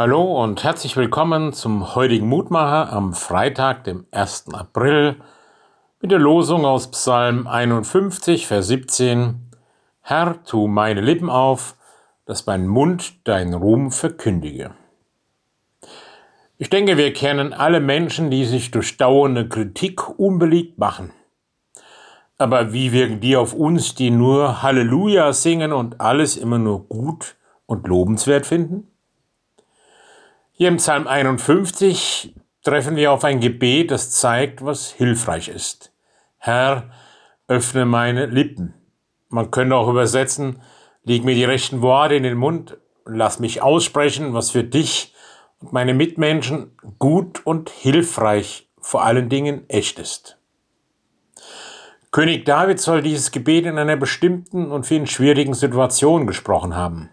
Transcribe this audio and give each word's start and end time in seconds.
Hallo 0.00 0.44
und 0.44 0.62
herzlich 0.62 0.96
willkommen 0.96 1.52
zum 1.52 1.96
heutigen 1.96 2.28
Mutmacher 2.28 2.92
am 2.92 3.14
Freitag, 3.14 3.82
dem 3.82 4.06
1. 4.12 4.54
April, 4.54 5.16
mit 6.00 6.12
der 6.12 6.20
Losung 6.20 6.64
aus 6.64 6.92
Psalm 6.92 7.48
51, 7.48 8.46
Vers 8.46 8.68
17. 8.68 9.50
Herr, 10.02 10.44
tu 10.44 10.68
meine 10.68 11.00
Lippen 11.00 11.28
auf, 11.28 11.74
dass 12.26 12.46
mein 12.46 12.68
Mund 12.68 13.26
deinen 13.26 13.54
Ruhm 13.54 13.90
verkündige. 13.90 14.70
Ich 16.58 16.70
denke, 16.70 16.96
wir 16.96 17.12
kennen 17.12 17.52
alle 17.52 17.80
Menschen, 17.80 18.30
die 18.30 18.44
sich 18.44 18.70
durch 18.70 18.98
dauernde 18.98 19.48
Kritik 19.48 20.16
unbeliebt 20.16 20.78
machen. 20.78 21.10
Aber 22.36 22.72
wie 22.72 22.92
wirken 22.92 23.18
die 23.18 23.36
auf 23.36 23.52
uns, 23.52 23.96
die 23.96 24.12
nur 24.12 24.62
Halleluja 24.62 25.32
singen 25.32 25.72
und 25.72 26.00
alles 26.00 26.36
immer 26.36 26.60
nur 26.60 26.86
gut 26.86 27.34
und 27.66 27.88
lobenswert 27.88 28.46
finden? 28.46 28.87
Hier 30.60 30.66
im 30.66 30.78
Psalm 30.78 31.06
51 31.06 32.34
treffen 32.64 32.96
wir 32.96 33.12
auf 33.12 33.22
ein 33.22 33.38
Gebet, 33.38 33.92
das 33.92 34.10
zeigt, 34.10 34.64
was 34.64 34.90
hilfreich 34.90 35.46
ist. 35.46 35.92
Herr, 36.36 36.90
öffne 37.46 37.84
meine 37.84 38.26
Lippen. 38.26 38.74
Man 39.28 39.52
könnte 39.52 39.76
auch 39.76 39.88
übersetzen, 39.88 40.60
leg 41.04 41.22
mir 41.22 41.36
die 41.36 41.44
rechten 41.44 41.80
Worte 41.80 42.16
in 42.16 42.24
den 42.24 42.36
Mund, 42.36 42.76
lass 43.06 43.38
mich 43.38 43.62
aussprechen, 43.62 44.34
was 44.34 44.50
für 44.50 44.64
dich 44.64 45.14
und 45.60 45.72
meine 45.72 45.94
Mitmenschen 45.94 46.76
gut 46.98 47.46
und 47.46 47.70
hilfreich, 47.70 48.68
vor 48.80 49.04
allen 49.04 49.28
Dingen 49.28 49.62
echt 49.68 50.00
ist. 50.00 50.38
König 52.10 52.46
David 52.46 52.80
soll 52.80 53.02
dieses 53.02 53.30
Gebet 53.30 53.64
in 53.64 53.78
einer 53.78 53.96
bestimmten 53.96 54.72
und 54.72 54.86
vielen 54.86 55.06
schwierigen 55.06 55.54
Situation 55.54 56.26
gesprochen 56.26 56.74
haben. 56.74 57.10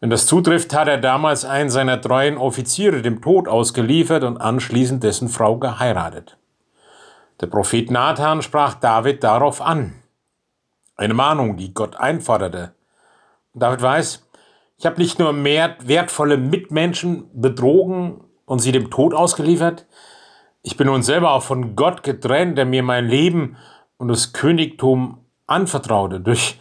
Wenn 0.00 0.10
das 0.10 0.26
zutrifft, 0.26 0.74
hat 0.74 0.88
er 0.88 0.98
damals 0.98 1.44
einen 1.44 1.70
seiner 1.70 2.00
treuen 2.00 2.38
Offiziere 2.38 3.02
dem 3.02 3.20
Tod 3.20 3.48
ausgeliefert 3.48 4.22
und 4.22 4.36
anschließend 4.36 5.02
dessen 5.02 5.28
Frau 5.28 5.58
geheiratet. 5.58 6.36
Der 7.40 7.46
Prophet 7.46 7.90
Nathan 7.90 8.42
sprach 8.42 8.74
David 8.74 9.24
darauf 9.24 9.60
an. 9.60 9.94
Eine 10.96 11.14
Mahnung, 11.14 11.56
die 11.56 11.74
Gott 11.74 11.96
einforderte. 11.96 12.74
David 13.54 13.82
weiß, 13.82 14.28
ich 14.76 14.86
habe 14.86 15.00
nicht 15.00 15.18
nur 15.18 15.32
mehr 15.32 15.76
wertvolle 15.82 16.36
Mitmenschen 16.36 17.28
betrogen 17.32 18.22
und 18.46 18.60
sie 18.60 18.72
dem 18.72 18.90
Tod 18.90 19.14
ausgeliefert, 19.14 19.86
ich 20.62 20.76
bin 20.76 20.86
nun 20.88 21.02
selber 21.02 21.32
auch 21.32 21.42
von 21.42 21.76
Gott 21.76 22.02
getrennt, 22.02 22.58
der 22.58 22.66
mir 22.66 22.82
mein 22.82 23.06
Leben 23.06 23.56
und 23.96 24.08
das 24.08 24.32
Königtum 24.32 25.24
anvertraute. 25.46 26.20
Durch 26.20 26.60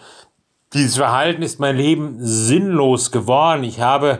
dieses 0.73 0.98
Verhalten 0.98 1.42
ist 1.42 1.60
mein 1.60 1.78
Leben 1.78 2.18
sinnlos 2.20 3.12
geworden. 3.12 3.64
Ich 3.64 3.80
habe 3.80 4.20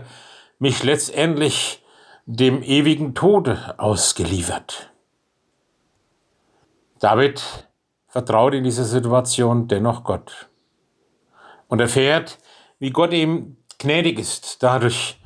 mich 0.60 0.84
letztendlich 0.84 1.84
dem 2.26 2.62
ewigen 2.64 3.16
Tode 3.16 3.76
ausgeliefert. 3.78 4.92
David 7.00 7.68
vertraut 8.08 8.54
in 8.54 8.64
dieser 8.64 8.86
Situation 8.86 9.68
dennoch 9.68 10.04
Gott 10.04 10.50
und 11.68 11.80
erfährt, 11.80 12.40
wie 12.80 12.90
Gott 12.90 13.14
ihm 13.14 13.58
gnädig 13.78 14.20
ist, 14.20 14.64
dadurch, 14.64 15.20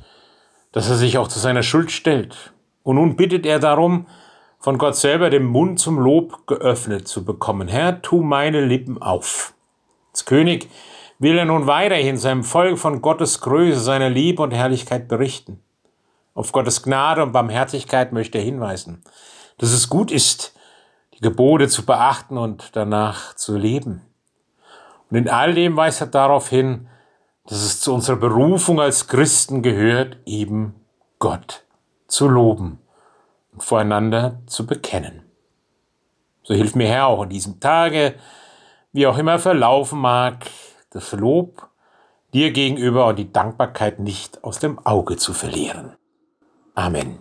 dass 0.72 0.88
er 0.88 0.96
sich 0.96 1.18
auch 1.18 1.28
zu 1.28 1.38
seiner 1.38 1.62
Schuld 1.62 1.90
stellt. 1.90 2.52
Und 2.82 2.96
nun 2.96 3.16
bittet 3.16 3.46
er 3.46 3.58
darum, 3.58 4.06
von 4.58 4.78
Gott 4.78 4.96
selber 4.96 5.30
den 5.30 5.44
Mund 5.44 5.80
zum 5.80 5.98
Lob 5.98 6.46
geöffnet 6.46 7.08
zu 7.08 7.24
bekommen. 7.24 7.68
Herr, 7.68 8.00
tu 8.02 8.22
meine 8.22 8.64
Lippen 8.64 9.00
auf. 9.00 9.54
Als 10.12 10.24
König 10.24 10.68
will 11.22 11.38
er 11.38 11.44
nun 11.44 11.68
weiterhin 11.68 12.18
seinem 12.18 12.42
Volk 12.42 12.80
von 12.80 13.00
Gottes 13.00 13.40
Größe, 13.40 13.78
seiner 13.78 14.10
Liebe 14.10 14.42
und 14.42 14.50
Herrlichkeit 14.50 15.06
berichten. 15.06 15.62
Auf 16.34 16.50
Gottes 16.50 16.82
Gnade 16.82 17.22
und 17.22 17.30
Barmherzigkeit 17.30 18.12
möchte 18.12 18.38
er 18.38 18.44
hinweisen, 18.44 19.04
dass 19.58 19.70
es 19.70 19.88
gut 19.88 20.10
ist, 20.10 20.58
die 21.14 21.20
Gebote 21.20 21.68
zu 21.68 21.86
beachten 21.86 22.36
und 22.36 22.74
danach 22.74 23.34
zu 23.36 23.56
leben. 23.56 24.02
Und 25.10 25.16
in 25.16 25.28
all 25.28 25.54
dem 25.54 25.76
weist 25.76 26.00
er 26.00 26.08
darauf 26.08 26.48
hin, 26.48 26.88
dass 27.46 27.58
es 27.58 27.78
zu 27.78 27.94
unserer 27.94 28.16
Berufung 28.16 28.80
als 28.80 29.06
Christen 29.06 29.62
gehört, 29.62 30.16
eben 30.26 30.74
Gott 31.20 31.62
zu 32.08 32.26
loben 32.26 32.80
und 33.52 33.62
voreinander 33.62 34.40
zu 34.46 34.66
bekennen. 34.66 35.22
So 36.42 36.52
hilft 36.52 36.74
mir 36.74 36.88
Herr 36.88 37.06
auch 37.06 37.22
in 37.22 37.28
diesem 37.28 37.60
Tage, 37.60 38.16
wie 38.92 39.06
auch 39.06 39.18
immer 39.18 39.38
verlaufen 39.38 40.00
mag, 40.00 40.46
das 40.92 41.12
Lob 41.12 41.68
dir 42.32 42.52
gegenüber 42.52 43.06
und 43.06 43.18
die 43.18 43.32
Dankbarkeit 43.32 43.98
nicht 43.98 44.42
aus 44.44 44.58
dem 44.58 44.78
Auge 44.86 45.16
zu 45.16 45.34
verlieren. 45.34 45.96
Amen. 46.74 47.20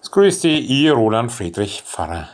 Es 0.00 0.10
grüßt 0.10 0.44
dich, 0.44 0.68
ihr 0.68 0.94
Roland 0.94 1.30
Friedrich 1.30 1.82
Pfarrer 1.82 2.28